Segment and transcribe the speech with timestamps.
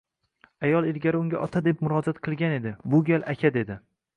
[0.67, 3.79] Ayol ilgari unga ota deb murojaat qilgan edi, bu gal aka dedi